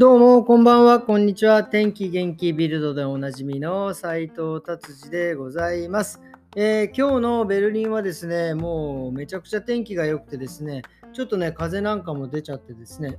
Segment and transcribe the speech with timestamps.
[0.00, 1.62] どうも、こんばんは、こんにちは。
[1.62, 6.22] 天気元気ビルドでおなじみの斉藤達治でございます、
[6.56, 10.80] えー、今日のベルリンはですね、もうめちゃくちゃ天気が良くてですね、
[11.12, 13.18] ちょっとね、風なんかも出ちゃってですね、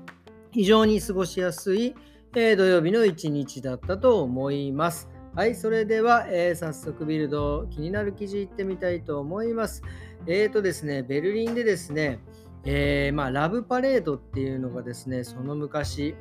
[0.50, 1.94] 非常に過ごしやすい、
[2.34, 5.10] えー、土曜日の一日だったと思います。
[5.34, 9.82] はい、それでは、えー、早速ビルド、気になる記事いってみたいと思います。
[10.26, 12.18] えーとですね、ベルリンでですね、
[12.66, 16.14] えー、まあ、ラブパレードっていうのがですね、その昔、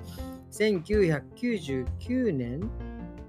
[0.51, 2.69] 1999年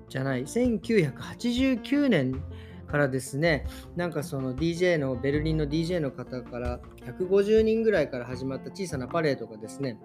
[0.08, 2.42] じゃない、1989年
[2.88, 9.98] からですね、なんかその DJ の、ベルリンの DJ の方から150人ぐらいから始まった小さなパレードがですね、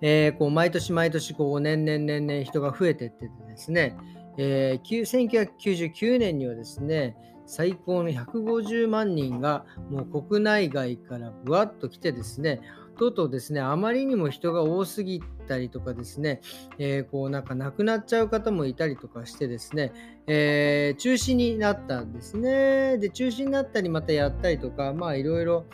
[0.00, 3.96] えー、こう毎年毎年こう年々年々人が増えていっててですね、
[4.36, 7.16] えー、1999年にはですね、
[7.46, 12.60] 最高の150万人がもう国内外からぶわっと来てですね、
[12.98, 16.40] とうとうですね、あまりにも人が多すぎたりとかですね、
[16.78, 19.92] えー、こうなんか亡くなっちゃう方もいたりとかしてですね、
[20.26, 22.98] えー、中止になったんですね。
[22.98, 25.66] で、中止になったりまたやったりとか、まあいろいろ、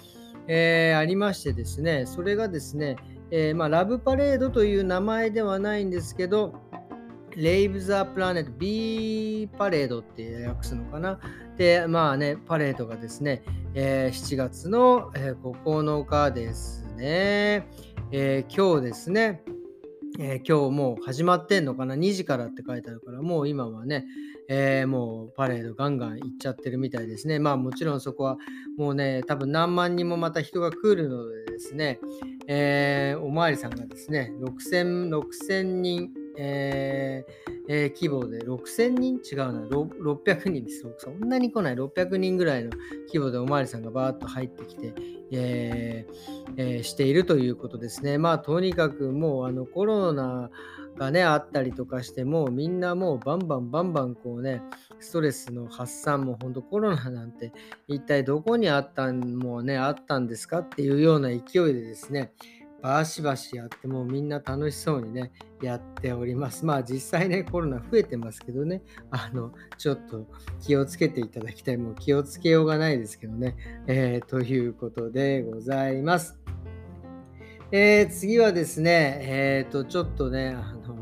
[0.48, 2.96] ありましてですね、それがですね、
[3.30, 6.54] えまあ、ラブパレードという名前ではないんですけど、
[7.38, 11.20] レイブ・ザ・プラネット B パレードって訳すのかな？
[11.56, 13.44] で、まあね、パレードがですね、
[13.74, 17.68] えー、7月の、え、9日ですね、
[18.10, 19.44] えー、今日ですね、
[20.18, 24.06] え今日もう始まってんのかな ?2 時からって書いてあるから、もう今はね、
[24.48, 27.38] えもうパレードガンガン行っちゃってるみたいですね。
[27.38, 28.36] まあもちろんそこは
[28.76, 32.00] もうね、多分何万人もまた人が来るのでですね、
[32.48, 39.16] えおまわりさんがですね、6000、6000人、えーえー、規模で6000人？
[39.16, 40.84] 違うな、600人です。
[40.98, 42.70] そんなに来ない、600人ぐらいの
[43.08, 44.94] 規模でおまわりさんがバーッと入ってきて、
[45.32, 48.16] えーえー、しているということですね。
[48.16, 50.50] まあ、とにかくもうあのコロナ
[50.96, 54.62] がね、あったりとかして、もうみんなもうバンバンバンバンこうね、
[55.00, 57.52] ストレスの発散も本当コロナなんて
[57.86, 62.32] 一体どこにあったんもうね、あったんですかっていうような勢いでですね、
[62.80, 66.64] バシバシやってもうみんな楽しそうにねやっております。
[66.64, 70.26] まあ実際ねコロナ増えてますけどねあのちょっと
[70.60, 73.56] 気をつけていただきたいもう気をつけようがないですけどね、
[73.88, 76.38] えー、ということでございます。
[77.70, 80.96] えー、次はですねえっ、ー、とちょっとねあの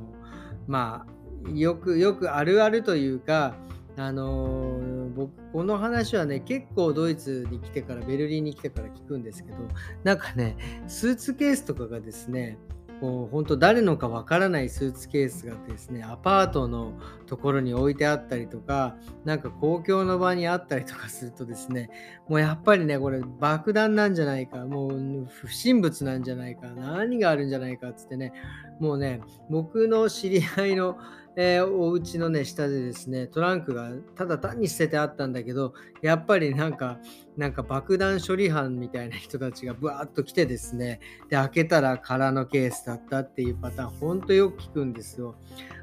[0.67, 3.55] まあよくよくあるあるというか
[3.99, 9.57] あのー、僕この話はね結構ドイツに来てからベルリンに来てから聞くんですけど
[10.05, 12.59] なんかねスーツケースとかがですね
[13.01, 16.93] こう本当誰のかわからないスーツケースがですねアパートの
[17.27, 21.91] ところに置いてあったりとかなんか公共の場にあったりとかするとですね
[22.29, 28.33] もうやっぱりねこれ爆弾なんじゃないかもう不審物なんじゃないか何があるんじゃないかっつってね
[28.81, 29.21] もうね
[29.51, 30.97] 僕の知り合いの
[31.39, 36.99] えー、お家のね、下でですね、トランクがただ単に捨ててあったんだけど、やっぱりなんか、
[37.37, 40.99] なんか爆弾処理班みたいな人たちがブワーッと来てですね、
[41.29, 45.37] で、開けたら空のケースだったっていうパターン、ほんとよく聞くんですよ。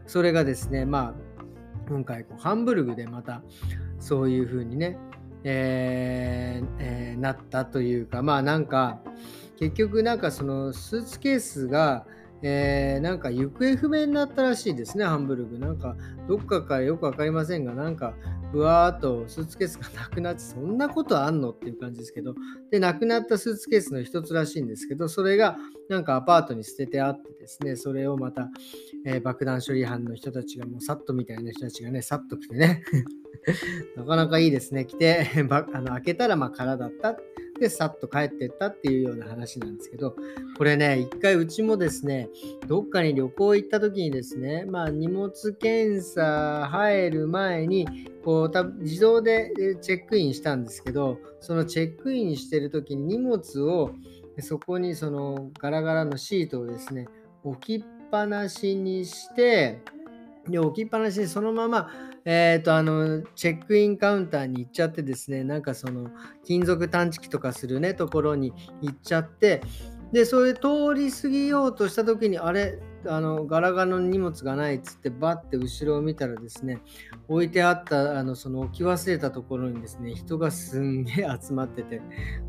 [0.07, 1.13] それがですね、まあ、
[1.87, 3.43] 今回こう、ハンブルグでまた、
[3.99, 4.97] そういう風にね、
[5.43, 9.01] えーえー、なったというか、まあなんか、
[9.59, 12.07] 結局なんかそのスーツケースが、
[12.45, 15.57] えー、なんか行方不明になったらしいですね、ハンブルグ。
[15.57, 15.95] なんか、
[16.27, 18.13] どっかからよく分かりませんが、なんか、
[18.51, 22.35] ふわーっとスーツケースが なくなって、そんなことあんのっていう感じですけど、
[22.69, 25.57] で、なくなったスーツケースの一つらしいんですけど、それが
[25.89, 28.49] なんかアパートに捨ててあってですね、それをまた、
[29.05, 32.83] えー、爆弾処理班の人たちが、もうサットみたいな人たちがね、サッと来てね、
[33.95, 34.85] なかなかいいですね。
[34.85, 37.17] 来て、あの開けたらまあ空だった。
[37.63, 40.17] で、さっと帰ってったっていうような話なんですけど、
[40.57, 42.27] これね、一回うちもですね、
[42.67, 47.87] どっかに旅行行った時にですね、まあ荷物検査入る前に、
[48.25, 53.91] こう多分自動でチェックインしたんですけど、そのチェックインしてる時に荷物を
[54.39, 57.07] そこにそのガラガラのシートをですね、
[57.45, 59.79] 置きっぱなしにして、
[60.47, 61.89] で置きっぱなしでそのまま
[62.25, 66.09] え、ー、と、あの、チェックインカウンターに行っちゃってですね、なんかその、
[66.45, 69.61] 金属探知機とかするね、ところに行っちゃって、
[70.13, 76.79] で、それ通り過ぎようとした時に、あれ、あのガラガラの荷物がないっつってバッて後ろを見たらですね
[77.27, 82.01] 置いてあったあのその置き忘れたところにですね人がすんげえ集まってて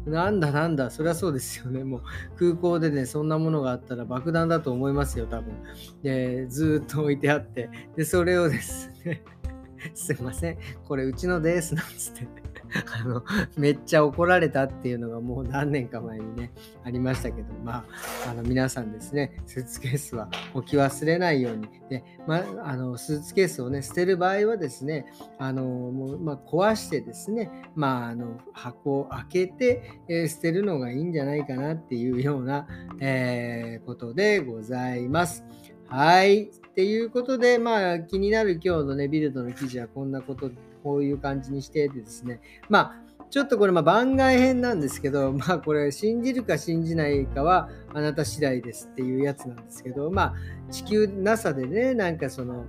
[0.06, 2.02] なんだなんだそりゃそうですよねもう
[2.38, 5.54] 空港でねそんなものがあったら爆弾だと思いますよ多分
[6.02, 9.22] でずっと置いてあってでそれをですね
[9.94, 12.43] すいません、これうちのです、なんつって。
[13.00, 13.24] あの
[13.56, 16.52] めっちゃ怒られたっていうのがもう何年か前にね
[16.84, 17.84] ありましたけどま
[18.26, 25.06] ああの皆さんですねスーツケースは置き忘れないようにで、まあ、のスーツケースをね捨てる場合はですね
[25.38, 32.66] あのもう、まあ、壊してですね、まあ、あの箱を開けて、えー、捨てるのがいいんじゃないかなっていうような、
[33.00, 35.44] えー、ことでございます。
[35.88, 36.44] はい。
[36.44, 40.50] っていうことで、まあ、気になる今日のね、ビルドの記事はこんなこと、
[40.84, 50.34] こういう感じにしてでですね、まあ、ちょっとこれ、ま、番外編なんですけど、 まあ、これ、信じるか信じないかはあなた次第ですっていうやつなんですけど、まあ、
[50.70, 52.66] 地球、NASA でね、なんかその、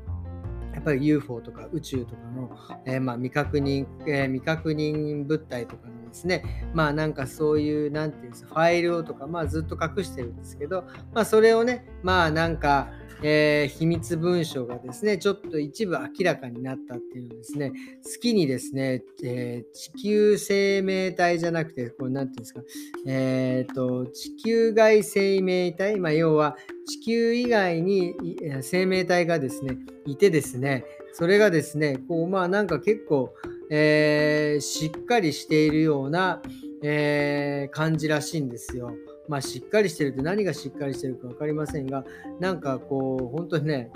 [0.75, 2.51] やっぱり UFO とか宇宙とかの、
[2.85, 10.83] えー、まあ未確認、えー、未確認物体とかのですね、まあなんかそういう、なんていうんですか、ファイルをとか、まあずっと隠してるんですけど、
[11.13, 12.89] まあそれをね、まあなんか、
[13.21, 17.71] えー、秘密文書がですね、ちょっと一部明らかになったっていうのですね、
[18.03, 22.61] 好きにですね、え、地球生命体じゃなくて、これなんていうんですか、
[23.07, 28.15] えっ、と、地球外生命体、まあ、要は地球以外に
[28.61, 33.33] 生命体がですね、いてですね、それがですね、こう、まあなんか結構、
[33.69, 36.41] えー、しっかりしているような、
[36.83, 38.93] えー、感じらしいんですよ。
[39.27, 42.05] まあ、しっかりしてるって何がしっかりしてるか分かりませんが、
[42.39, 43.91] なんかこう、本当にね、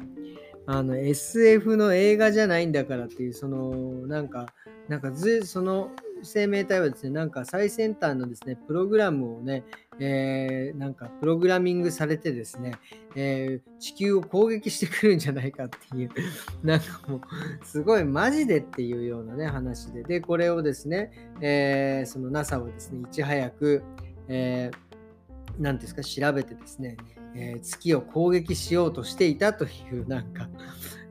[0.65, 4.47] あの SF の映画じゃないんだからっていう、その、なんか、
[4.87, 5.91] なんかず、その
[6.23, 9.63] 生命体はですね、なんか最先端のですね、プログラムをね、
[9.99, 12.73] えー、なんかプログラミングされてですね、
[13.15, 16.09] えー、地球を攻撃してくるんじゃないかっていう、
[16.63, 17.21] なんかもう、
[17.65, 21.11] すごいマジでっていうようなね、話で、で、これをですね、
[21.41, 23.83] えー、その NASA はですね、いち早く、
[24.27, 24.89] えー
[25.59, 26.97] 何ですか調べてですね、
[27.35, 30.49] えー、月を攻撃しようとしていたというなんか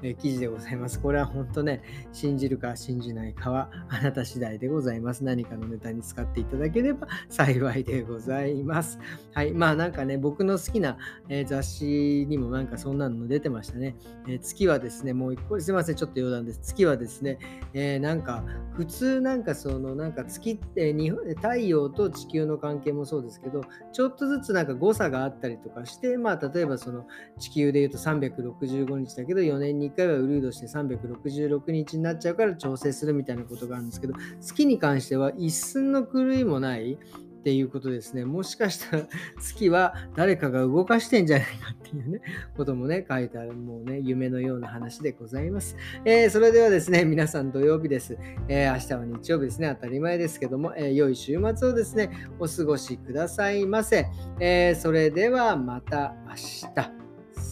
[0.03, 1.01] え記事でございます。
[1.01, 5.25] これは本当ね、信じるか信じないかはあなた次第でございます。
[5.25, 8.99] 何かのネタに使っていただければ幸いでございます。
[9.35, 9.53] はい。
[9.53, 10.99] まあなんかね、僕の好きな、
[11.29, 13.97] え、雑誌にもなんかそんなの出てましたね。
[14.29, 16.61] え、月はですね、もう一個、すいません、ちょっと余談です。
[16.63, 17.39] 月はですね、
[17.73, 23.63] えー、なんか普通なんかそのなんか月って日本太陽と地球の関係もそうですけど、
[23.93, 27.07] ちょっとずつなんか誤差があったりとかして、まあ例えばその
[27.39, 38.25] 地球で言うと365日だけど4年にに1回はウルードして366日になっちゃうから調整するみたいなことがあるんですけど、月に関しては一寸の狂いもないっていうことですね。
[38.25, 39.07] もしかしたら
[39.41, 42.21] 月は誰かが動かしてんじゃないかっていうね、
[42.57, 45.77] こともね、書いてある、もうね、夢のような話でございます。
[46.05, 48.19] えー、それではですね、皆さん土曜日です。
[48.49, 54.07] えー、明日は日曜日ですね、当たり前ですけども、えー、良い週末をですね、お過ごしくださいませ。
[54.41, 57.09] えそれではまた明日。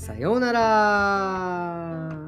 [0.06, 2.25] さようなら。